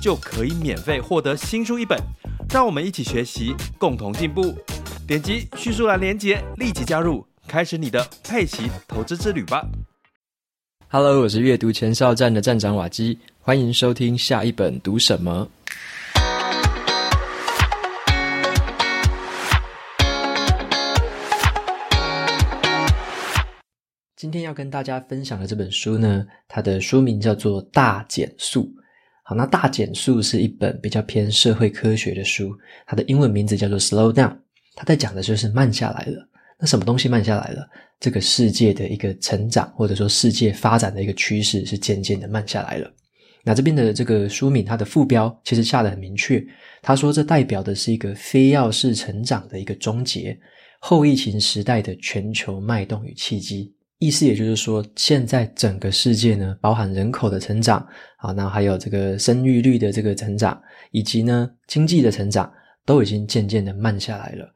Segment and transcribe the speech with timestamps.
[0.00, 1.98] 就可以免费获得新书一本。
[2.50, 4.56] 让我们一起学习，共同进步。
[5.06, 7.26] 点击叙述栏连接，立即加入。
[7.46, 9.66] 开始你的佩奇投资之旅吧
[10.88, 15.48] ！Hello，我是阅读前哨站的站长瓦基，欢迎收听下一本读什么。
[24.16, 28.62] 今天要跟大家分享的这本书呢，它的书名叫做《大减速》。
[29.28, 32.50] 好，那《大减速》是一本比较偏社会科学的书，
[32.86, 34.30] 它的英文名字叫做《Slow Down》，
[34.74, 36.26] 它在讲的就是慢下来了。
[36.58, 37.68] 那什么东西慢下来了？
[38.00, 42.90] 这个世界的一个成长，或者说世界发展的一个趋势是渐渐的慢下来了。
[43.44, 46.42] 那这边的这个书名，它的副标其实下得很明确，
[46.80, 50.34] 他说这代表的是一个非要式成长的一个终结，
[50.78, 53.74] 后疫情时代的全球脉动与契机。
[53.98, 57.84] 意思也就是说，现在整个世界呢，包含人口的成长，
[58.18, 60.60] 啊，那还有这个生育率的这个成长，
[60.92, 62.52] 以及呢经济的成长，
[62.86, 64.48] 都已经渐渐的慢下来了。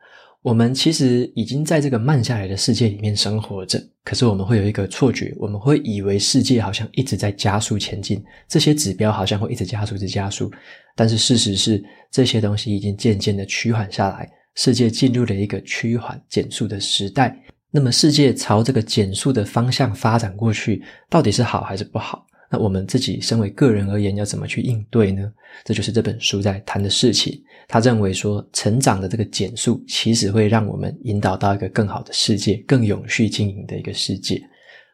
[0.42, 10.50] 我们其实已经在这个慢下来的世界里面生活着，可是我们会有一个错觉，我们会以为世界好像一直在加速前进，这些指标好像会一直加速，一直加速。
[10.94, 17.36] 但是事实是，这些东西已经渐渐的趋缓下来，世界进入了一个趋缓减速的时代。
[17.74, 22.26] 那么，世界朝这个减速的方向发展过去，到底是好还是不好？
[22.50, 25.32] 那我们自己身为个人而言，要怎么去应对呢？
[25.64, 27.42] 这就是这本书在谈的事情。
[27.66, 34.46] 他认为说，成长的这个减速，其实会让我们引导到一个更好的世界，更永续经营的一个世界。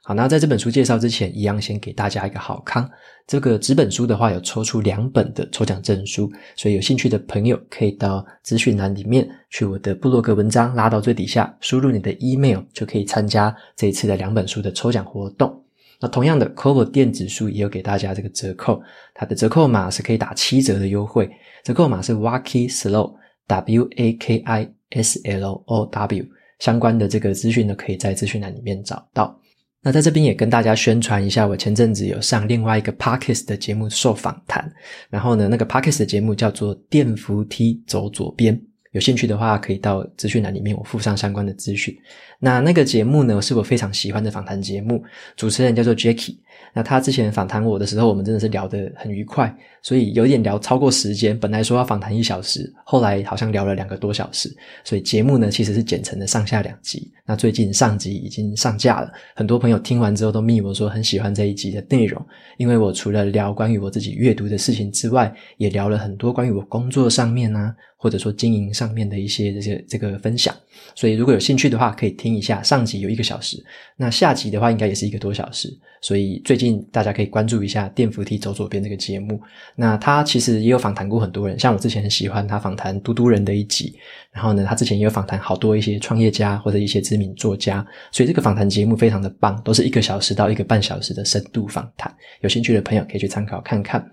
[0.09, 2.91] 好，那在这本书介绍之前，一样先给大家一个好康。
[3.27, 15.63] 这个纸本书的话，有抽出两本的抽奖证书，所以有兴趣的朋友可以到资讯栏里面去我的部落格文章拉到最底下，输入你的 email 就可以参加这一次的两本书的抽奖活动。
[16.01, 18.81] 那同样的，Kobo 电子书也有给大家这个折扣，
[19.13, 21.31] 它的折扣码是可以打七折的优惠，
[21.63, 23.15] 折扣码是 Waki Slow
[23.47, 26.25] W A K I S L O W，
[26.61, 29.39] 相关的这个资讯呢，可以在资讯栏里面找到。
[29.89, 34.71] 那在这边也跟大家宣传一下，我前阵子有上另外一个 Parkes 的节目受访谈，
[35.09, 38.55] 然后呢，那个 Parkes 的节目叫做《电扶梯走左边》。
[38.93, 41.97] 有兴趣的话，可以到资讯栏里面，我附上相关的资讯。
[42.39, 45.03] 那那个节目呢，是我非常喜欢的访谈节目，
[45.35, 46.37] 主持人叫做 Jackie。
[46.75, 49.53] 那他之前访谈我的时候，我们真的是聊得很愉快，
[49.83, 51.37] 所以有点聊超过时间。
[51.39, 54.55] 本来说要访谈一小时，后来好像聊了两个多小时。
[54.85, 57.11] 所以节目呢，其实是剪成了上下两集。
[57.27, 62.25] 那最近上集已经上架了，很多朋友听完之后都密我说很喜欢这一集的内容，
[62.59, 70.55] 因为我除了聊关于我自己阅读的事情之外，也聊了很多关于我工作上面啊，或者说经营上面的一些这些这个分享。
[70.95, 72.63] 所以如果有兴趣的话，可以听一下。
[72.63, 73.63] 上集有一个小时，
[73.97, 75.69] 那下集的话应该也是一个多小时。
[76.01, 79.41] 所以最近大家可以关注一下《电扶梯走左边》这个节目。
[79.75, 83.99] 那他其实也有访谈过很多人，像我之前很喜欢他访谈嘟嘟人的一集。
[84.33, 92.15] 然后呢，他之前也有访谈好多一些创业家或者一些知名作家，所以这个访谈节目非常的棒，都是一个小时到一个半小时的深度访谈。
[92.43, 94.05] 有兴趣的朋友可以去参考看看。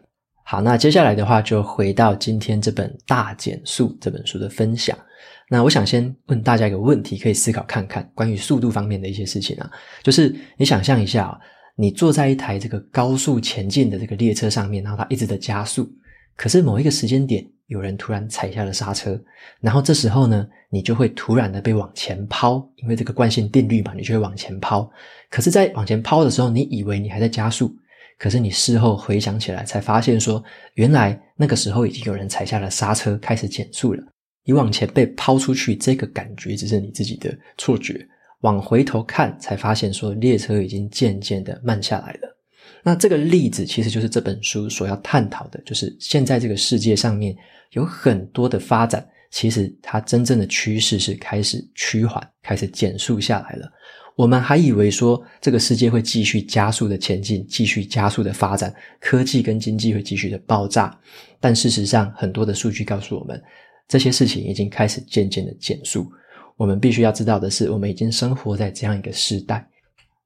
[0.43, 4.97] 好，那接下来的话就回到今天这本《大减速》这本书的分享。
[5.49, 9.69] 那我想先问大家一个问题，可以思考看看关于速度方面的一些事情啊，
[10.01, 11.39] 就是你想象一下，
[11.75, 15.91] 你坐在一台这个高速前进的这个列车上面，然后它一直在加速，
[16.35, 19.21] 可是某一个时间点，有人突然踩下了刹车，
[19.59, 24.89] 然后这时候呢，你就会突然的被往前抛，因为这个惯性定律嘛，你就会往前抛。
[25.29, 27.75] 可是，在往前抛的时候，你以为你还在加速，
[28.17, 30.41] 可是你事后回想起来，才发现说，
[30.75, 34.01] 原来那个时候已经有人踩下了刹车，开始减速了。
[34.45, 38.07] 你往前被抛出去，这个感觉只是你自己的错觉。
[38.41, 42.37] 往回头看，才发现说，列车已经渐渐的慢下来了。
[42.83, 47.35] 那这个例子其实就是这本书所要探讨的，就是现在这个世界上面
[47.71, 53.71] 有很多的发展，其实它真正的趋势是开始趋缓，开始减速下来了。
[54.15, 60.97] 我们还以为说这个世界会继续加速的前进，继续加速的发展，科技跟经济会继续的爆炸。
[61.39, 63.41] 但事实上，很多的数据告诉我们，
[63.87, 66.09] 这些事情已经开始渐渐的减速。
[66.57, 69.67] 我们必须要知道的是，我们已经生活在这样一个时代。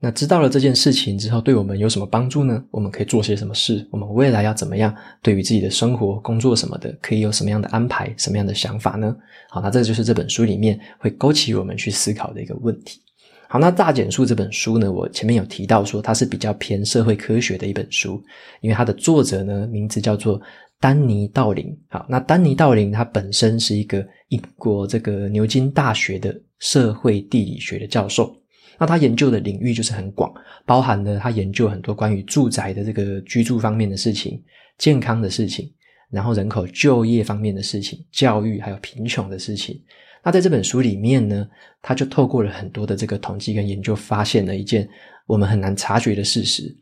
[0.01, 2.63] 那知道了这件事情之后，对我们有什么帮助呢？
[2.71, 3.85] 我们可以做些什么事？
[3.91, 4.95] 我们未来要怎么样？
[5.21, 8.13] 对于自己的生活、工作什么的，可以有什么样的安排？
[8.15, 9.13] 什么样的想法呢？
[9.49, 13.01] 好，那这就是这本书里面会勾起我们去思考的一个问题。
[13.49, 18.23] 好，那《大减速》这本书呢，我前面有提到说它是比较偏社会科学的一本书，
[18.61, 20.39] 因为它的作者呢，名字叫做
[20.79, 21.77] 丹尼道林。
[21.89, 28.35] 好，那丹尼道林他本身是一个英国这个牛津大学的社会地理学的教授。
[28.77, 30.33] 那他研究的领域就是很广，
[30.65, 34.41] 包含了他研究很多关于住宅的这个居住方面的事情、
[34.77, 35.69] 健康的事情，
[36.09, 39.77] 然后人口就业方面的事情、教育还有贫穷的事情。
[40.23, 41.45] 那在这本书里面呢，
[41.81, 44.87] 他就透过了很多的这个统计跟研究，发现了一件
[45.25, 46.73] 我们很难察觉的事实，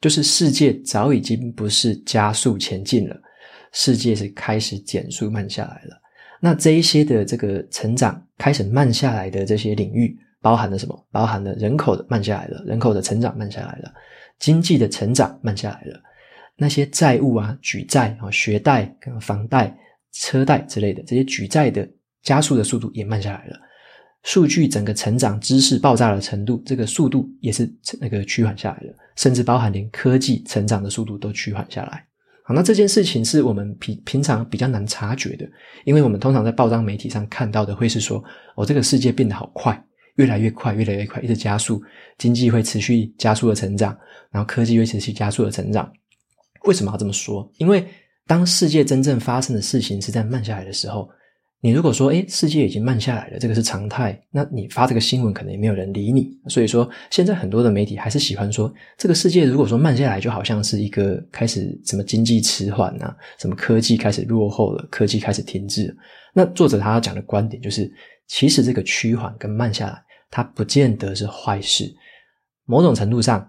[0.00, 3.20] 就是世界早已经不是加速前进了，
[3.72, 6.00] 世界是开始减速慢下来了。
[6.40, 10.16] 那这一些的这个成长开始慢下来的这些领域。
[10.44, 11.06] 包含了什么？
[11.12, 13.94] 包含了人口的慢下来了，人口的成长慢下来了，
[14.40, 16.02] 经济的成长慢下来了，
[16.56, 19.72] 那些债务啊、举债啊、学贷、跟房贷、
[20.10, 21.88] 车贷之类的这些举债的
[22.24, 23.56] 加速的速度也慢下来了，
[24.24, 32.04] 数据整个成长、知识爆炸的程度，这个速度也是那个趋缓下来了，甚至包含连科技成长的速度都趋缓下来。
[32.44, 35.48] 好，那这件事情是我们平平常比较难察觉的，
[35.84, 38.22] 因为我们通常在报章媒体上看到的会是说，
[38.56, 39.82] 哦，这个世界变得好快。
[40.16, 41.82] 越来越快，越来越快，一直加速，
[42.18, 43.96] 经济会持续加速的成长，
[44.30, 45.90] 然后科技会持续加速的成长。
[46.64, 47.50] 为什么要这么说？
[47.56, 47.82] 因为
[48.26, 51.08] 当世界真正发生的事情是在慢下来的时候，
[51.62, 56.28] 你如果说，诶，世界已经慢下来了，这个是常态，那你发这个新闻可能也没有人理你。
[56.48, 65.96] 所以说，现在很多的媒体还是喜欢说，这个世界如果说慢下来，就好像是一个开始什么经济迟缓啊，什么科技开始落后了，科技开始停滞。
[66.34, 67.90] 那作者他要讲的观点就是。
[68.28, 71.92] 其实这个趋缓跟慢下来，它不见得是坏事。
[72.64, 73.46] 某种程度上，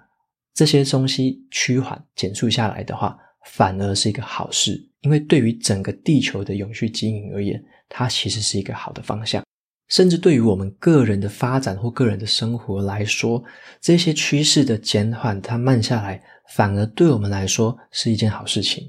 [0.53, 4.77] 这些东西趋缓减速下来的话，反而是一个好事。
[5.01, 7.63] 因为对于整个地球的永续经营而言，
[7.95, 9.43] 它其实是一个好的方向。
[9.89, 13.43] 甚至对于我们个人的发展或个人的生活来说，
[13.79, 16.19] 这些趋势的减缓，它慢下来，
[16.55, 18.83] 反而对我们来说是一件好事情。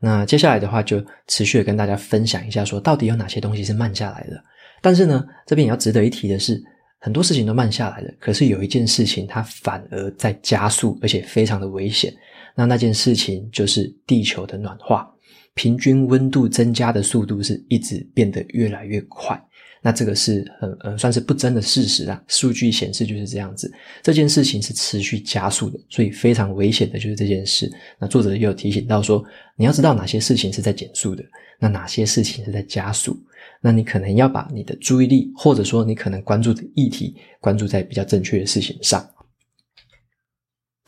[0.00, 4.42] 那接下来的话，就持续的跟大家分享一下，说到底有哪些东西是慢下来的。
[4.80, 6.58] 但是呢，这边也要值得一提的是，
[7.00, 12.14] 很多事情都慢下来了，可是有一件事情它反而在加速，而且非常的危险。
[12.54, 15.12] 那那件事情就是地球的暖化，
[15.58, 19.36] 平均温度增加的速度是一直变得越来越快。
[19.82, 23.68] 那这个是很呃算是不争的事实啊，数据显示就是这样子。
[24.00, 27.68] 这件事情是持续加速的，所以非常危险的就是这件事。
[27.98, 29.24] 那作者也有提醒到说，
[29.56, 31.24] 你要知道哪些事情是在减速的，
[31.58, 33.18] 那哪些事情是在加速。
[33.60, 39.04] 那你可能要把你的注意力，或者说你可能关注的议题，关注在比较正确的事情上。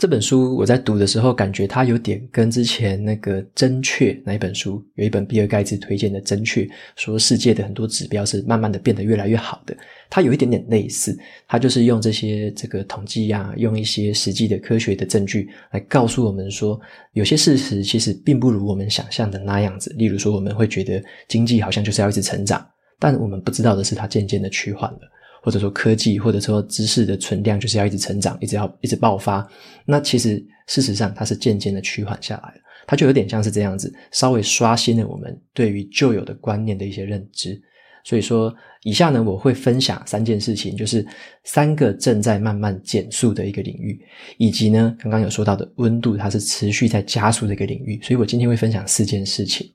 [0.01, 6.63] 这本书我在读的时候，感觉它有点跟之前那个《真确》那一本书，有一本比尔盖茨推荐的《真确》，
[6.97, 9.77] 说世界的很多指标是慢慢的变得越来越好的。
[10.09, 11.15] 它有一点点类似，
[11.47, 16.81] 它就是用这些这个统计呀，用一些实际的科学的证据来告诉我们说，
[17.13, 19.95] 有些事实其实并不如我们想象的那样子。
[19.99, 22.67] 例如说，我们会觉得经济好像就是要一直成长，
[22.99, 25.01] 但我们不知道的是，它渐渐的趋缓了。
[25.43, 29.47] 或者说科技，或者说知识的存量，就是要一直成长，一直要一直爆发。
[29.85, 32.61] 那其实事实上，它是渐渐的趋缓下来了。
[32.87, 37.61] 它就有点像是这样子，稍微刷新了我们对于旧有的观念的一些认知。
[38.03, 41.07] 所以说，以下呢，我会分享三件事情，就是
[41.45, 44.01] 三个正在慢慢减速的一个领域，
[44.39, 48.01] 以及呢，刚刚有说到的温度，它是持续在加速的一个领域。
[48.03, 49.71] 所以我今天会分享四件事情。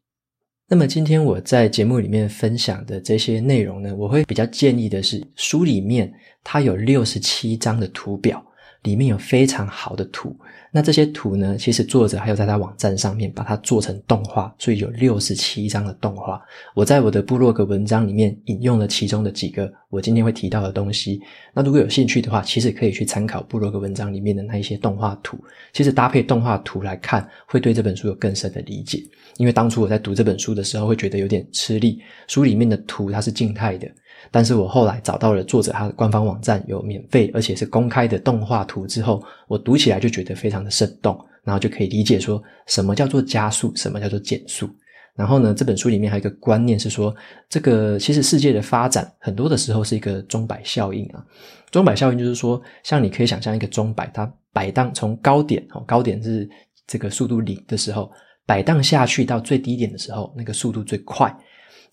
[0.68, 6.12] 那么今天我在节目里面分享的这些内容呢，我会比较建议的是，书里面
[6.44, 8.44] 它有六十七张的图表，
[8.86, 10.34] 里面有非常好的图。
[10.72, 16.42] 那这些图呢，其实作者还有在他网站上面把它做成动画，所以有六十七张的动画。
[16.74, 21.22] 我在我的部落格文章里面引用了其中的几个我今天会提到的东西。
[21.54, 25.38] 那如果有兴趣的话，其实可以去参考部落格文章里面的那一些动画图。
[25.72, 29.02] 其实搭配动画图来看，会对这本书有更深的理解。
[29.38, 32.02] 因为当初我在读这本书的时候，会觉得有点吃力。
[32.28, 33.90] 书里面的图它是静态的。
[34.32, 44.70] 但是我后来找到了作者他的官方网站，有免费而且是公开的动画图之后，我读起来就觉得非常的生动，然后就可以理解说什么叫做加速，什么叫做减速。
[45.16, 47.16] 然后呢，这本书里面还有一个观念是说，
[47.48, 51.24] 这个其实世界的发展很多的时候是一个钟摆效应啊。
[51.72, 56.50] 钟摆效应就是说，像你可以想象一个钟摆，它摆荡从高点哦，高点是
[56.86, 58.12] 这个速度零的时候，
[58.46, 61.34] 摆荡下去到最低点的时候，那个速度最快。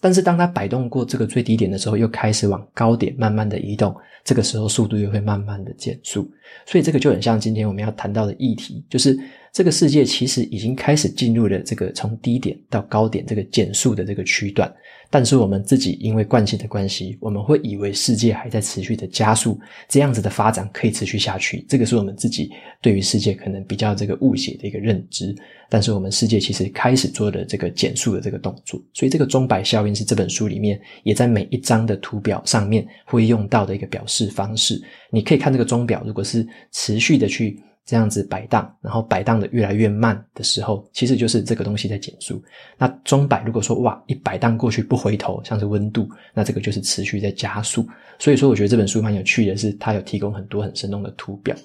[0.02, 3.94] 但是当它摆动过这个最低点的时候，又开始往高点慢慢的移动，
[4.24, 6.28] 这个时候速度又会慢慢的减速。
[6.66, 9.16] 所以这个就很像今天我们要谈到的议题，就是
[9.52, 14.68] 这个世界其实已经开始进入了这个从低点到高点这个减速的这个区段。
[15.12, 21.62] 但是我们自己因为惯性的关系，我们会以为世界还在持续的加速，这样子的发展可以持续下去。
[21.68, 22.50] 这个是我们自己
[22.80, 25.36] 对于世界可能比较这个误解的一个认知。
[25.68, 34.82] 但是我们世界其实开始做的这个减速的这个动作，所以这个钟摆效应是这本书里面也在每一张的图表上面会用到的一个表示方式。
[35.10, 37.62] 你可以看这个钟表，如果是持续的去。
[37.84, 42.42] 这样子摆荡，然后摆荡的越来越慢的时候，其实就是这个东西在减速。
[42.78, 47.86] 那钟摆如果说哇，一摆荡过去不回头，像是温度，那这个就是持续在加速。
[48.18, 51.56] 所以说，我觉得这本书蛮有趣的是，它有提供很多很生动的图表。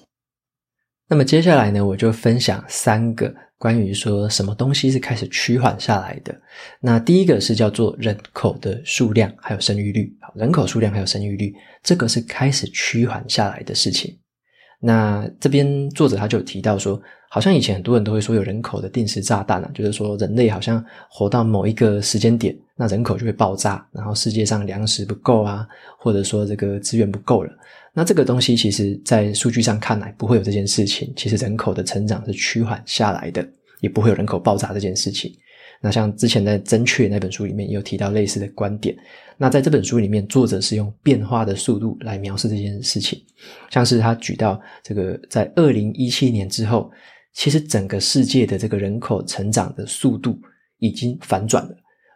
[1.08, 6.38] 那么接下来呢，我就分享三个关于说什么东西是开始趋缓下来的。
[6.80, 14.18] 那第一个是叫做人口的数量还有生育率，人口数量还有生育率，这个是开始趋缓下来的事情。
[14.80, 25.66] 那这边作者他就提到说，好像以前很多人都会说有人口的定时炸弹啊，就是说人类好像活到某一个时间点，那人口就会爆炸，然后世界上粮食不够啊，
[25.98, 27.52] 或者说这个资源不够了。
[27.92, 33.44] 那这个东西其实在数据上看来不会有这件事情，其实人口的成长是趋缓下来的，
[33.80, 35.32] 也不会有人口爆炸这件事情。
[35.80, 38.96] 那像之前在《真确》那本书里面也有提到类似的观点。
[39.36, 43.20] 那在这本书里面，作者是用变化的速度来描述这件事情。
[43.70, 46.90] 像是他举到这个，在二零一七年之后，
[47.34, 50.36] 其实整个世界的这个人口成长的速度
[50.78, 51.70] 已经反转了。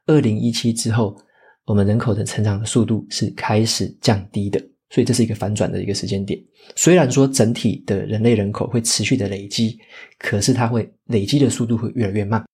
[0.07, 1.17] 二零一七之后，
[1.65, 6.37] 我们人口的成长的速度是开始降低的，所以这是一个反转的一个时间点。
[6.75, 9.79] 虽然说整体的人类人口会持续的累积，
[10.19, 12.45] 可是它会累积的速度会越来越慢。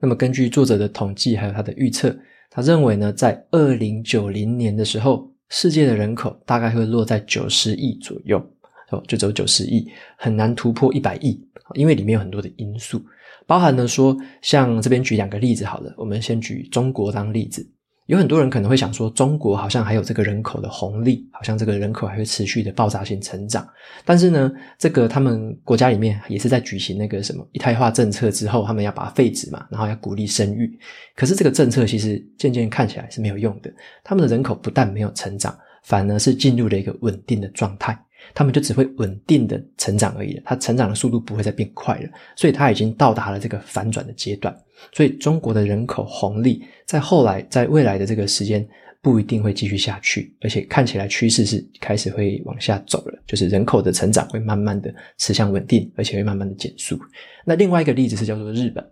[0.00, 2.16] 那么根据作者的统计，还有他的预测，
[2.50, 8.38] 他认为呢，在二零九零年的时候，世界的人口大概会落在九十亿左右，
[8.90, 11.40] 哦，就只有九十亿，很难突破一百亿，
[11.74, 13.02] 因为里面有很多的因素，
[13.46, 17.66] 包含了说，像这边举两个例子好了，我们先举中国当例子。
[18.08, 23.68] 有很多人可能会想说，中国好像还有这个人口的红利，好像这个人口还会持续的爆炸性成长。
[24.02, 30.78] 但是呢，这个他们国家里面也是在举行那个什么一胎化政策之后，他们要把它废止嘛，然后要鼓励生育。
[31.14, 33.70] 可是这个政策其实渐渐看起来是没有用的，
[34.02, 38.02] 他们的人口不但没有成长，反而是进入了一个稳定的状态。
[38.34, 44.56] 他们就只会稳定的成长而已了，它成长的速度不会再变快了，所以它已经到达了这个反转的阶段。
[44.92, 48.66] 所以中国的人口红利在后来在未来的这个时间
[49.02, 56.98] 不一定会继续下去，而且看起来趋势是开始会往下走了，就是人口的成长会慢慢的趋向稳定，而且会慢慢的减速。
[57.44, 58.84] 那另外一个例子是叫做日本。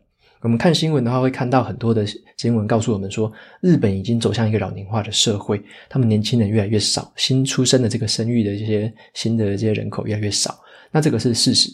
[0.47, 10.57] 我们看新闻的话，会看到很多的新闻告诉我们说，日本已经走向一个老龄化的社会，他们年轻人越来越少，新出生的这个生育的这些新的这些人口越来越少。
[10.93, 11.69] 那这个是事实，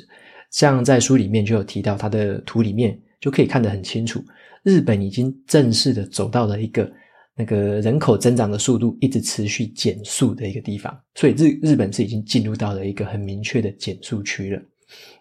[0.50, 4.24] 像在书里面就有提到，它的图里面就可以看得很清楚，
[4.62, 6.90] 日本已经正式的走到了一个
[7.36, 14.62] 那个人口增长的速度一直持续减速的一个地方，所以日日本是已经进入到了一个很明确的减速区了。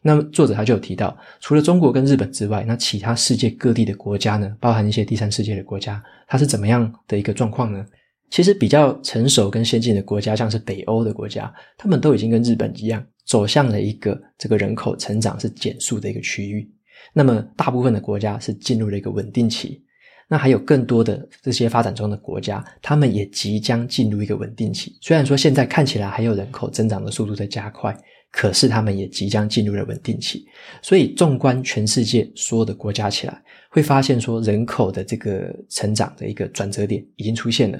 [0.01, 7.85] 那么作者他就有提到，除了中国跟日本之外，那其他世界各地的国家呢，包含一些第三世界的国家，它是怎么样的一个状况呢？
[8.31, 16.67] 其实比较成熟跟先进的国家，像是北欧的国家，他们都已经跟日本一样，走向了一个这个人口成长是减速的一个区域。
[17.13, 19.83] 那么大部分的国家是进入了一个稳定期，
[20.27, 24.97] 那还有更多的这些发展中的国家，他们也即将进入一个稳定期。
[25.01, 27.95] 虽然说现在看起来还有人口增长的速度在加快。
[28.31, 30.45] 可是他们也即将进入了稳定期，
[30.81, 37.77] 所以纵观全世界所有的国家起来，会发现说人口的这个成长的一个转折点已经出现了。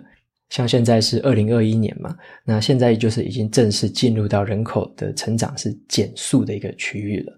[0.49, 7.33] 像现在是二零二一年嘛，那现在就是已经正式进入到人口的成长是减速的一个区域了。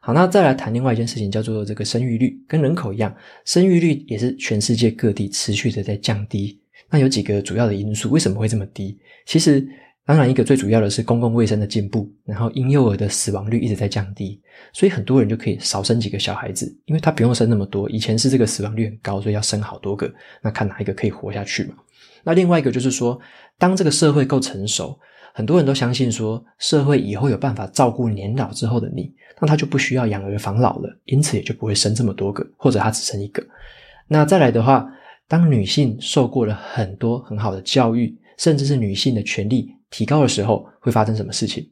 [0.00, 6.60] 好，那再来谈另外一件事情，叫做这个生育率，跟人口一样，生育率也是全世界各地持续的在降低。
[6.90, 8.98] 那有几个主要的因素，为什么会这么低？
[9.26, 9.64] 其实。
[10.08, 14.40] 当然，一个最主要的是公共卫生的进步，然后婴幼儿的死亡率一直在降低，
[14.72, 17.90] 所以很多人就可以少生几个小孩子，因为他不用生那么多。
[17.90, 20.10] 以前是这个死亡率很高，所以要生好多个，
[20.40, 21.74] 那看哪一个可以活下去嘛。
[22.24, 23.20] 那另外一个就是说，
[23.58, 24.98] 当这个社会够成熟，
[25.34, 33.46] 很多人都相信说，社会以后有办法照顾年老之后的你，那他就不需要养儿防老了，因此也就不会生这么多个，或者他只生一个。
[34.06, 34.90] 那再来的话，
[35.28, 41.66] 当女性受过了很多很好的教育，甚至是女性的权利提高的时候会发生什么事情？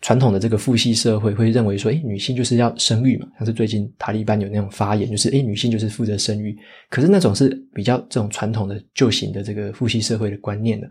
[0.00, 6.54] 传统的这个父系社会会认为说，诶，女性就是要生育嘛，像是最近塔利班有那种发言，就是诶，女性就是负责生育。
[6.90, 10.86] 可是那种是比较这种传统的旧型的这个父系社会的观念的，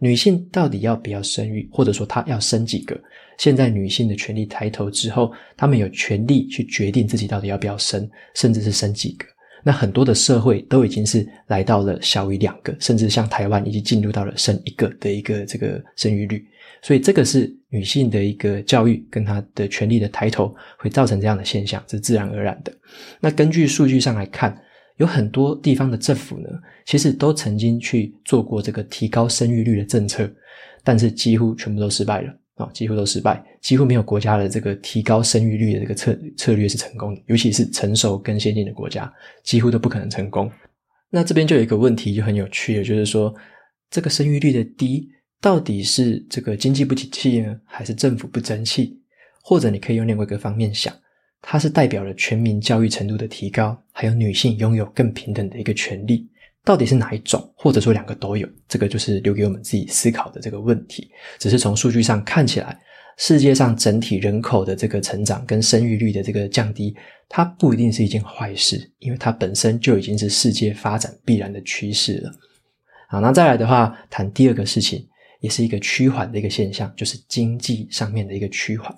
[0.00, 3.00] 女性到底要不要生育，或者说她要生几个？
[3.38, 9.26] 现在女性的权利抬头之后，她们有权利去决定自己到底要不要生，甚至是生几个。
[9.66, 16.46] 那很多的社会都已经是来到了小于两个，甚至像台湾已经进入到了生一个的一个这个生育率。
[16.82, 22.72] 所以这个是女性的一个教育跟她的权利的抬头，会造成这样的现象，是自然而然的。
[23.18, 24.56] 那根据数据上来看，
[24.98, 26.48] 有很多地方的政府呢，
[26.84, 30.30] 其实都曾经去做过这个提高生育率的政策，
[30.84, 39.12] 但是几乎全部都失败了啊、几乎都失败，几乎没有国家的这个提高生育率的这个策策略是成功的，尤其是成熟跟先进的国家，
[39.44, 40.50] 几乎都不可能成功。
[41.10, 43.34] 那这边就有一个问题就很有趣的，就是说
[43.90, 45.08] 这个生育率的低。
[45.38, 48.98] 到底是这个经济不景气呢，还是政府不争气？
[49.42, 50.92] 或者你可以用另外一个方面想，
[51.42, 56.26] 它是代表了全民教育程度的提高，还有女性拥有更平等的一个权利。
[56.66, 57.50] 到底是哪一种？
[57.56, 58.46] 或者说两个都有？
[58.68, 61.08] 这个就是留给我们自己思考的这个问题。
[61.38, 62.78] 只是从数据上看起来，
[63.16, 66.94] 世界上整体人口的这个成长跟生育率的这个降低，
[67.28, 72.32] 它不一定是一件坏事，因为它本身就已经是世界发展必然的趋势了。
[73.08, 75.06] 好，那再来的话，谈第二个事情。
[75.40, 78.92] 也是一个趋缓的一个现象，就是经济上面的一个趋缓。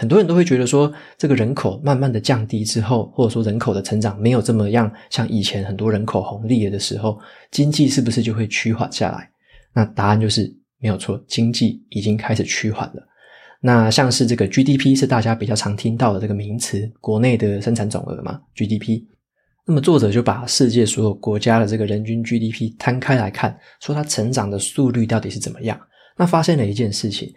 [0.00, 9.30] 很多人都会觉得说，这个人口慢慢的降低之后，或者说人口的成长没有这么样像以前很多人口红利的时候，经济是不是就会趋缓下来？
[9.74, 13.06] 那答案就是没有错，经济已经开始趋缓了。
[13.60, 19.04] 那像是这个 GDP 是大家比较常听到的这个名词，国内的生产总额嘛，GDP。
[19.66, 25.78] 那么作者就把世界所有国家的这个人均 GDP 摊开来看，说它成长的速率到底是怎么样？
[26.16, 27.30] 那发现了一件事情，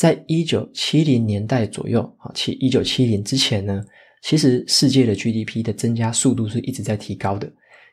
[0.00, 3.84] 在一九七零年代左右啊，七一九七零之前呢，
[4.22, 7.46] 其实世界的 GDP 的增加速度是一直在提高的。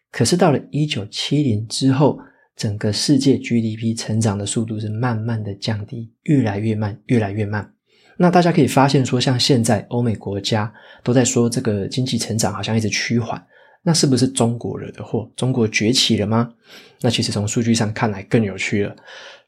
[0.09, 2.17] 可是到了一九七零之后，
[2.55, 7.73] 整个世界 GDP 成长的速度是慢慢的降低，越来越慢，越来越慢。
[8.15, 10.73] 那大家可以发现说，像现在欧美国家
[11.03, 13.45] 都在说这个经济成长好像一直趋缓。
[13.83, 15.29] 那是不是中国惹的祸？
[15.35, 16.53] 中国崛起了吗？
[17.01, 18.95] 那其实从数据上看来更有趣了。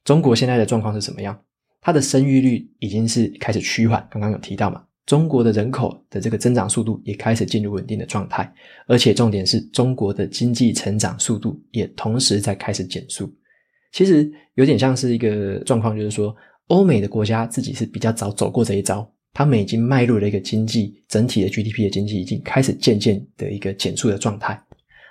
[0.03, 1.39] 中国现在的状况是怎么样？
[1.81, 4.83] 它的生育率已经是开始趋缓，刚刚有提到嘛。
[5.05, 8.53] 中国的人口的这个增长速度也开始进入稳定的状态，
[8.85, 13.27] 而且重点是中国的经济成长速度也同时在开始减速。
[13.91, 16.35] 其实有点像是一个状况，就是说
[16.67, 19.11] 欧美的国家自己是比较早走过这一招。
[19.33, 24.61] 他们已经迈入了一个经济整体的 GDP 的经济已经开始渐渐的一个减速的状态。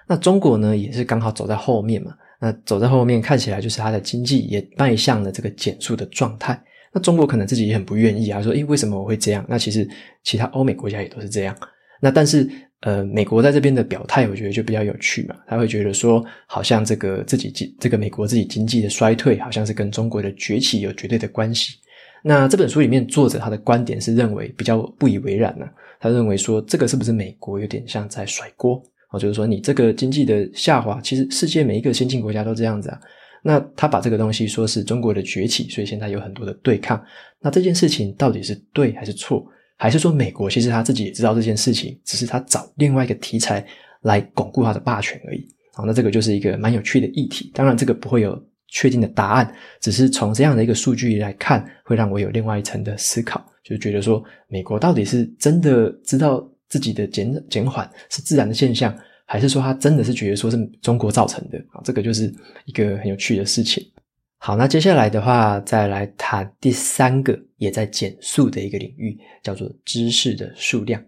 [0.07, 2.15] 那中国呢，也是刚好走在后面嘛。
[2.41, 6.61] 那走在后面看起来就是它的经济也迈向了这个减速的状态。
[6.93, 9.87] 那中国可能自己也很不愿意啊，说：“诶，为什么我会这样？”那其实
[10.23, 11.57] 其他欧美国家也都是这样。
[12.01, 12.49] 那但是
[12.81, 15.35] 呃，美国在这边的表态，我觉得就比较有趣嘛。
[15.49, 21.75] 他会觉得说，好像这个自己经这个美国自己经济的衰退，好像是跟中国的崛起有绝对的关系。
[22.23, 25.67] 那这本书里面，作者他的观点是认为比较不以为然呢、
[25.99, 28.81] 他认为说，这个是不是美国有点像在甩锅？
[29.11, 33.01] 哦，就是说你这个经济的下滑，其实世界每一个先进国家都这样子啊。
[33.43, 37.03] 那他把这个东西说是中国的崛起，所以现在有很多的对抗。
[37.41, 39.47] 那这件事情到底是对还是错？
[39.77, 43.65] 还是说美国其实他自己也知道这件事情，只是他找另外一个题材
[44.03, 45.47] 来巩固他的霸权而已？
[45.75, 47.51] 好，那这个就是一个蛮有趣的议题。
[47.55, 48.41] 当然，这个不会有。
[48.71, 61.59] 确定的答案，只是从这样的一个数据来看，会让我有另外一层的思考，就是觉得说，美国到底是真的知道自己的减减缓是自然的现象，还是说他真的是觉得说是中国造成的？
[61.71, 62.33] 啊，这个就是
[62.65, 63.85] 一个很有趣的事情。
[64.39, 71.03] 好，那接下来的话，再来谈第三个也在减速的一个领域，叫做知识的数量。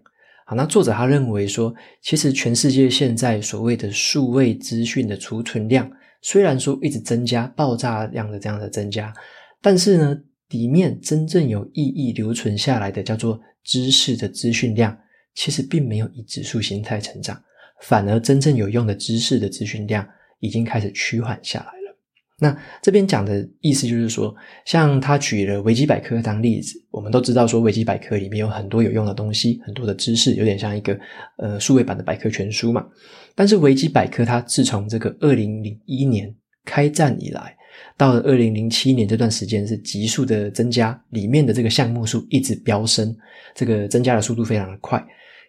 [0.45, 5.89] 好，那作者他认为说，其实全世界现在所谓的数位资讯的储存量。
[6.21, 9.13] 虽然说一直增加，爆炸量的这样的增加，
[9.61, 14.95] 但是呢，里面真正有意义留存下来的叫做知识的资讯量，
[15.33, 17.41] 其实并没有以指数形态成长，
[17.81, 20.07] 反而真正有用的知识的资讯量
[20.39, 21.71] 已经开始趋缓下来了。
[22.39, 30.99] 那这边讲的意思就是说，像他举了维基百科当例子，我们都知道说维基百科里面有很多有用的东西，很多的知识，有点像一个
[31.37, 32.83] 呃数位版的百科全书嘛。
[33.35, 37.55] 但是维基百科它自从这个二零零一年开战以来，
[37.97, 43.15] 到了二零零七年这段时间是急速的增加，里面的这个项目数一直飙升，
[43.53, 45.03] 这个增加的速度非常的快。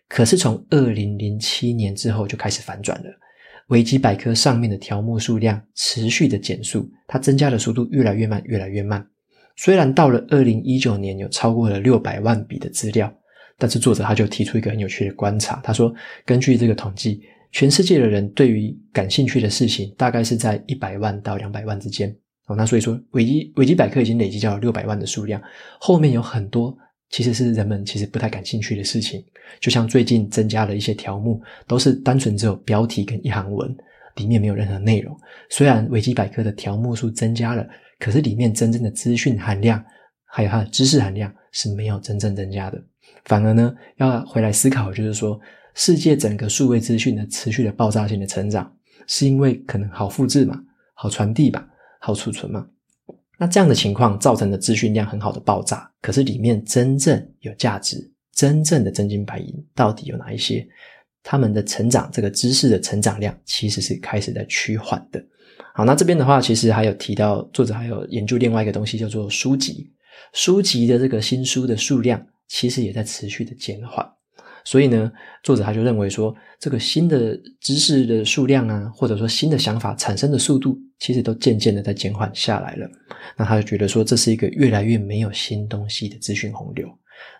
[0.08, 3.10] 可是从二零零七年之后就开始反转了，
[3.68, 9.06] 维基百科上面的条目数量持续的减速，它增加的速度越来越慢，越来越慢。
[9.56, 13.10] 虽然到了二零一九年有超过了六百万笔的资料，
[13.56, 15.94] 但是作者他就提出一个很有趣的观察，他说，
[16.26, 22.14] 根据这个统计，全世界的人对于感兴趣的事情大概是在一百万到两百万之间。
[22.46, 25.40] 哦，那所以说，维基维基百科已经累积到了六百万的数量，
[25.78, 26.76] 后面有很多
[27.10, 29.24] 其实是人们其实不太感兴趣的事情，
[29.60, 33.74] 就像最近增加了一些条目，都是单纯只有标题跟一行文，
[34.16, 35.16] 里面没有任何内容。
[35.50, 37.64] 虽然维基百科的条目数增加了，
[37.98, 39.82] 可是里面真正的资讯含量
[40.24, 42.82] 还有它的知识含量是没有真正增加的。
[43.26, 45.40] 反而呢，要回来思考，就是说，
[45.74, 48.74] 世界整个数位资讯的持续的爆炸性的成长，
[49.06, 50.58] 是因为可能好复制嘛，
[50.94, 51.68] 好传递吧。
[52.04, 52.66] 好储存嘛？
[53.38, 60.66] 那这样的情况造成的资讯量很好的爆炸，可是里面真正有价值、真正的真金白银到底有哪一些？
[61.22, 65.24] 他们的成长，这个知识的成长量其实是开始在趋缓的。
[65.74, 69.92] 好，那这边的话，其实还有提到作者还有研究另外一个东西，叫做书籍。
[70.32, 74.04] 书籍的这个新书的数量，其实也在持续的减缓。
[74.64, 75.10] 所以呢，
[75.42, 82.88] 作者他就认为说，这个新的知识的数量啊，或者说新的想法产生的速度，其实都渐渐的在减缓下来了。
[83.36, 86.88] 那他就觉得说，这是一个越来越没有新东西的资讯洪流。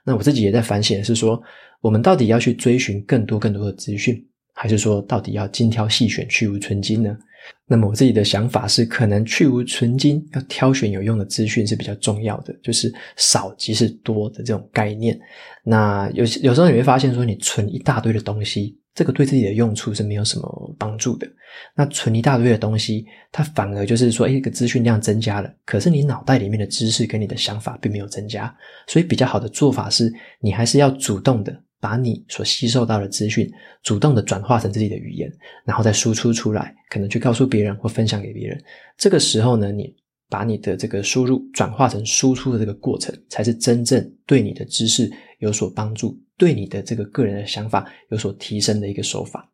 [0.04, 1.40] 那我自己也在反省是说，
[1.80, 7.16] 我们到底要去追寻更多更多的资讯，还是说到底要精挑细选，去芜存菁呢？
[7.66, 15.18] 那么我自己的想法是，可能去芜存菁，要挑选有用的资讯是比较重要的，就是少即是多的这种概念。
[15.64, 21.26] 那有有时候你会发现说，你存一大堆的东西，这个对自己的用处是没有什么帮助的。
[21.74, 28.54] 那存一大堆的东西，它反而就是说，哎，一个资讯量增加了，可是你脑袋里面的知识跟你的想法并没有增加。
[28.86, 31.58] 所以比较好的做法是，你还是要主动的。
[31.82, 33.50] 把你所吸收到的资讯，
[33.82, 35.28] 主动的转化成自己的语言，
[35.64, 38.62] 然后再输出出来，可能去告诉别人或分享给别人。
[38.96, 39.92] 这个时候呢，你
[40.30, 49.50] 把你的这个输入转化成输出的这个过程，才是真正对你的知识有所帮助，对你的这个个人的想法有所提升的一个手法。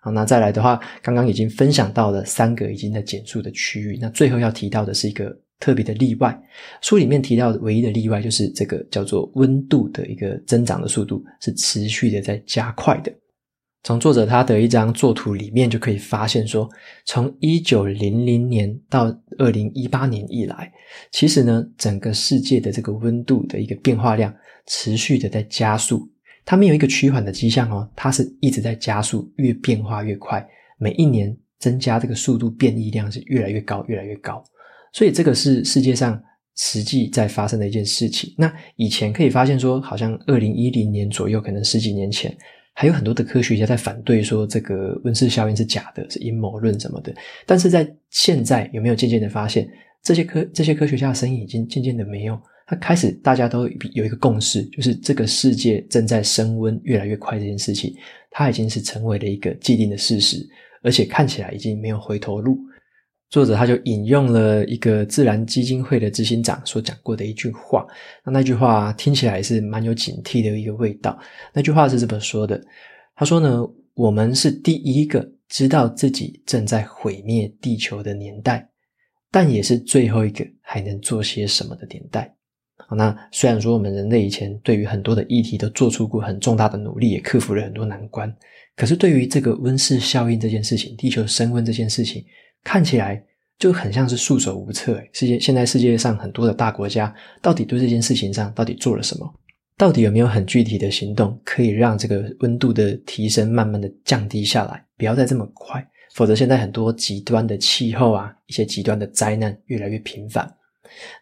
[0.00, 5.36] 好，那再来的话，刚刚已经分享到了三个已经在减速的区域，那最后要提到的是一个。
[5.60, 6.38] 特别的例外，
[6.82, 13.12] 书里面提到的唯一的例外就是这个叫做温度的一个增长的速度是持续的在加快的。
[13.82, 16.66] 从作者他的一张作图里面就可以发现说，
[17.04, 20.72] 从一九零零年到二零一八年以来，
[21.10, 24.34] 其实呢，整个世界的这个温度的一个变化量
[24.66, 26.08] 持续的在加速，
[26.46, 30.46] 它没有一个趋缓的迹象哦，它是一直在加速，越变化越快，
[30.78, 34.42] 每一年增加这个速度变异量是越来越高，越来越高。
[34.94, 36.22] 所以这个是世界上
[36.54, 38.32] 实际在发生的一件事情。
[38.38, 42.32] 那以前可以发现说，好像二零一零年左右，可能十几年前，
[42.74, 47.12] 还有很多的科学家在反对说这个温室效应是假的，是阴谋论什么的。
[47.44, 49.68] 但是在现在，有没有渐渐的发现，
[50.00, 57.92] 这些科这些科学家的声音已经渐渐的没有，他开始大家都有一个共识，就是这个世界正在升温越来越快这件事情，
[58.30, 60.36] 它已经是成为了一个既定的事实，
[60.82, 62.60] 而且看起来已经没有回头路。
[63.30, 67.84] 作者他就引用了一个自然基金会的执行长所讲过的一句话，
[68.24, 71.18] 那那句话听起来是蛮有警惕的一个味道。
[71.52, 72.62] 那句话是这么说的：
[73.16, 73.60] 他说呢，
[73.94, 78.68] 我们是第一个知道自己正在毁灭地球的年代，
[79.32, 82.32] 但也是最后一个还能做些什么的年代。
[82.86, 88.32] 好，那虽然说我们人类以前对于很多的议题都做出过很重大的努力，也克服了很多难关，
[88.76, 92.24] 可是对于这个温室效应这件事情，地球升温这件事情。
[92.64, 93.22] 看起来
[93.58, 95.00] 就很像是束手无策。
[95.12, 99.32] 世界现在世界上很多的大国家，到底对这件事情上到底做了什么？
[99.76, 105.84] 到底有没有很具体的行动，可以让这个温度的提升慢慢的降低下来，不要再这么快？
[106.14, 110.48] 否则现在很多极端的气候啊，一些极端的灾难越来越频繁。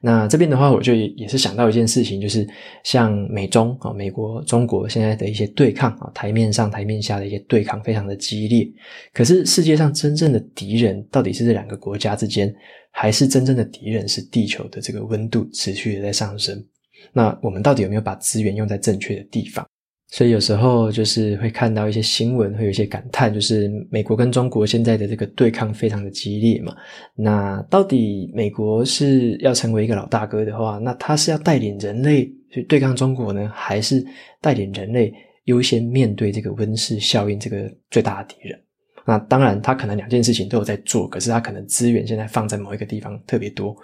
[0.00, 2.46] 那这边的话，我就也是想到一件事情，就是
[2.84, 8.68] 像美中啊、美国、中国现在的一些对抗啊，台面上、台面下的一些对抗非常的激烈。
[9.12, 12.54] 可是世界上真正的敌人到底是这两个国家之间，
[12.90, 16.62] 还是真正的敌人是地球的这个温度持续的在上升？
[17.12, 19.66] 那我们到底有没有把资源用在正确的地方？
[20.12, 26.76] 所以有时候就是会看到一些新闻，会有一些感叹，就是美国跟中国现在的这个对抗非常的激烈嘛。
[27.16, 34.04] 那到底美国是要成为一个老大哥的话，那他是要带领人类去对抗中国呢，还是
[34.38, 35.10] 带领人类
[35.44, 38.60] 优先面对这个温室效应这个最大的敌人？
[39.06, 43.74] 那当然，他可能两件事情都有在做，可是他可能资源现在放在某一个地方特别多。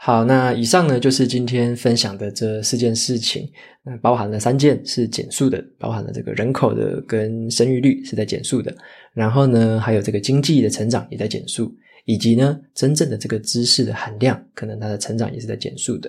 [0.00, 3.50] 好，那以上呢就是今天分享的这四件事情，
[3.82, 8.72] 那包含了三件是减速的，包含了这个人口的跟生育率是在减速的，
[9.12, 16.08] 然后呢还有这个经济的成长也在减速，以及呢，真正的这个知识的含量，可能它的成长也是在减速的。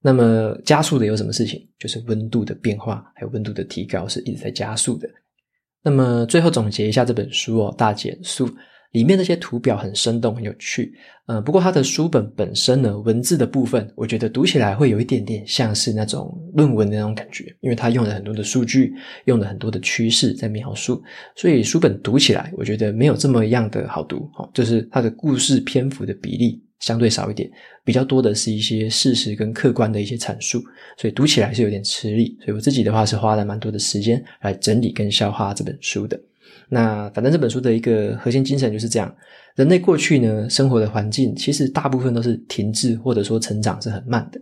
[0.00, 1.68] 那么加速的有什么事情？
[1.78, 5.06] 就是温度的变化，还有温度的提高是一直在加速的。
[5.82, 8.48] 那么最后总结一下这本书哦，大减速。
[8.96, 10.94] 里面那些图表很生动，很有趣。
[11.26, 18.94] 嗯、呃，不过它的书本本身呢，文字的部分，我觉得读起来会有一点点像是那种论文的那种感觉，因为它用了很多的数据，
[19.26, 21.02] 用了很多的趋势在描述，
[21.34, 24.30] 所以书本读起来，我觉得没有这么样的好读。
[24.38, 27.50] 哦，就是它的故事篇幅的比例相对少一点，
[27.84, 30.62] 比较多的是一些事实跟客观的一些阐述，
[30.96, 32.34] 所以读起来是有点吃力。
[32.42, 36.18] 所以我自己的话是花了蛮多的时间来整理跟消化这本书的。
[36.68, 39.14] 那反正这本书的一个核心精神就是这样：
[39.54, 44.40] 人类过去呢，生活的环境其实大部分都是停滞或者说成长是很慢的。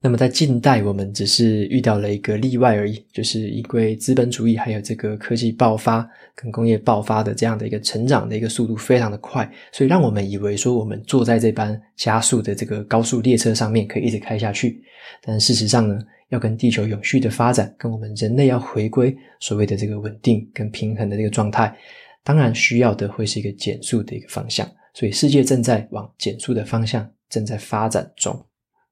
[0.00, 14.78] 那么在近代，我们只是遇到了一个例外而已，就是因为资本主义还有这个科技爆发跟工业爆发的这样的一个成长的一个速度非常的快，所以让我们以为说我们坐在这班加速的这个高速列车上面可以一直开下去。
[15.22, 15.98] 但事实上呢，
[16.30, 21.76] 要跟地球永续的发展，跟我们人类要回归所谓的这个稳定跟平衡的这个状态，
[22.22, 24.68] 当然需要的会是一个减速的一个方向。
[24.94, 28.34] 所以世界正在往减速的方向正在发展中。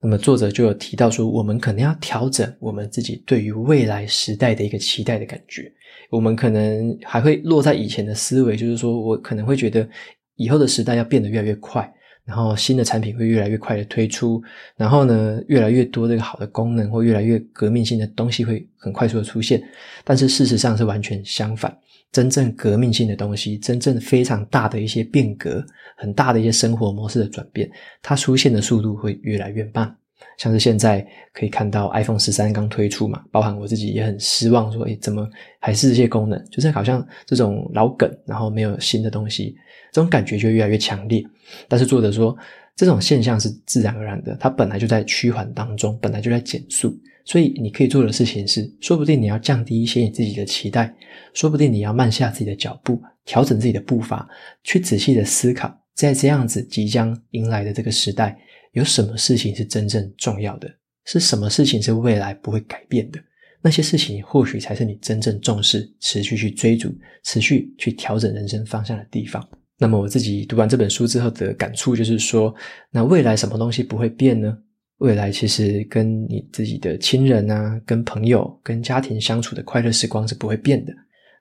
[0.01, 5.71] 那么作者就有提到说，我们可能要调整我们自己对于未来时代的一个期待的感觉。
[6.09, 9.87] 我们可能还会落在以前的思维，就是说我可能会觉得
[10.35, 11.89] 以后的时代要变得越来越快，
[12.25, 14.41] 然后新的产品会越来越快的推出，
[14.77, 19.61] 然后呢，越来越多这个好的功能或越来越革命性的东西会很快速的出现。
[20.03, 21.77] 但是事实上是完全相反。
[22.11, 25.65] 真正革命性的东西，真正非常大的一些变革，
[25.97, 27.67] 很大的一些生活模式的转变，
[28.03, 29.95] 它出现的速度会越来越慢。
[30.37, 35.27] 像是现在可以看到 iPhone 十三刚推出嘛，包含我自己也很失望，说，诶，怎么
[35.59, 36.43] 还是这些功能？
[36.49, 39.55] 就是好像这种老梗，然后没有新的东西，
[39.91, 41.23] 这种感觉就越来越强烈。
[41.67, 42.35] 但是作者说，
[42.75, 46.97] 这种现象是自然而然的，它本来就在趋缓当中，本来就在减速。
[47.25, 50.93] 所以你可以做的事情是，说不定你要降低一些你自己的期待，
[51.33, 54.27] 说不定你要慢下自己的脚步，调整自己的步伐，
[54.65, 58.37] 去仔细的思考，在这样子即将迎来的这个时代，
[58.73, 60.69] 有什么事情是真正重要的？
[61.05, 63.19] 是什么事情是未来不会改变的？
[63.61, 69.41] 那些事情或许才是你真正重视、持续去追逐、持续去调整人生方向的地方。
[69.77, 72.53] 那么我自己读完这本书之后的感触就是说，
[72.91, 74.57] 那未来什么东西不会变呢？
[74.99, 80.93] 未来其实跟你自己的亲人啊、跟朋友、跟家庭相处的快乐时光是不会变的。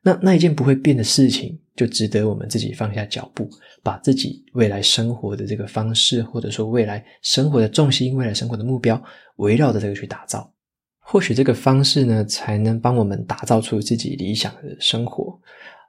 [0.03, 3.49] 那那一件不会变的事情，就值得我们自己放下脚步，
[3.83, 9.01] 把自己未来生活的这个方式，或者说未来生活的重心、未来生活的目标，
[9.37, 10.53] 围绕着这个去打造。
[10.99, 15.38] 或许这个方式呢，才能帮我们打造出自己理想的生活。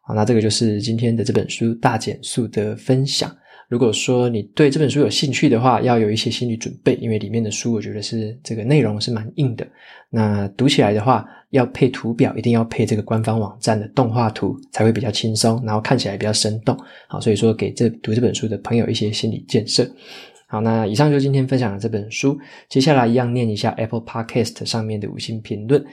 [0.01, 3.35] 好，那这个就是今天的这本书《大减速》的分享。
[3.69, 9.67] 如果说你对这本书有兴趣的话，要有一些心理准备，因为里面的书我觉得是这个内容是蛮硬的。
[10.09, 16.77] 那读起来的话，要配图表，一定要配这个官方网站的动画图，才会比较轻松，然后看起来比较生动。
[17.07, 19.89] 好，所以说给这读这本书的朋友一些心理建设。
[20.47, 22.37] 好，那以上就今天分享的这本书。
[22.69, 25.83] 接下来一样念一下 Apple Podcast 上面的五星评论。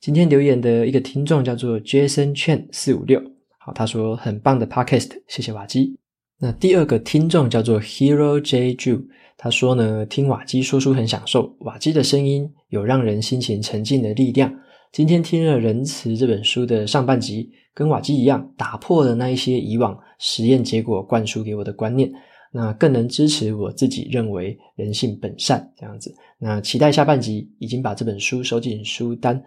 [0.00, 3.20] 今天留言的一个听众叫做 Jason Chen 四五六，
[3.58, 5.97] 好，他说很棒的 Podcast，谢谢瓦基。
[6.40, 9.02] 那第二个听众叫做 Hero J Ju，
[9.36, 14.54] 他说呢，听瓦基说书很享受，瓦基的声音有让人心情沉静的力量。
[14.92, 22.08] 今天听了《仁慈》这本书的上半集，跟瓦基一样，打破了那一些以往实验结果灌输给我的观念，
[22.52, 26.14] 那更能支持我自己认为人性本善这样子。
[26.38, 29.42] 那期待下半集，已经把这本书收进书单。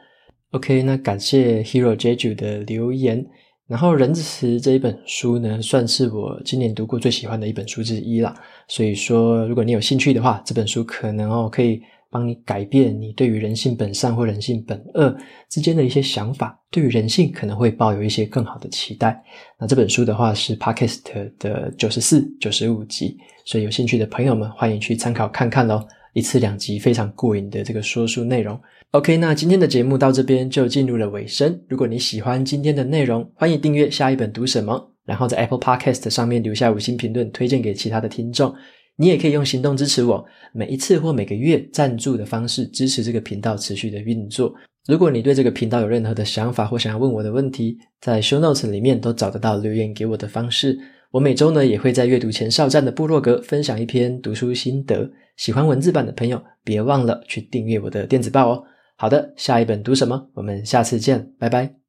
[0.51, 3.25] OK，那感谢 Hero J Ju 的留言。
[3.71, 8.36] 然后《仁慈》这一本书呢，算是我今年读过最喜欢的一本书之一啦。
[8.67, 15.15] 所以说，如果你有兴趣的话，这本书可能哦可以帮你改变你对于人性本善或人性本恶
[15.47, 19.23] 之间的一些想法，对于人性可能会抱有一些更好的期待。
[19.57, 20.99] 那这本书的话是 Podcast
[21.39, 25.88] 的九十四、九十五集，所以有兴趣的朋友们欢迎去参考看看咯。
[26.13, 28.60] 一次两集非常过瘾的这个说书内容。
[28.91, 31.62] OK，那今天的节目到这边就进入了尾声。
[31.69, 38.54] 如果你喜欢今天的内容，欢迎订阅下一本读什么，然后在 Apple Podcast 上面留下五星评论，推荐给其他的听众。
[38.97, 44.54] 你也可以用行动支持我，每一次或每个月赞助的方式支持这个频道持续的运作。
[44.88, 50.78] 如果你对这个频道有任何的想法或想要问我的问题，在 Show Notes 里面都找得到留言给我的方式。
[51.12, 55.12] 我每周呢也会在阅读前哨站的部落格分享一篇读书心得。
[55.36, 58.63] 喜欢文字版的朋友，别忘了去订阅我的电子报哦。
[58.95, 60.30] 好的，下一本读什么？
[60.36, 61.81] 我们下次见，拜拜。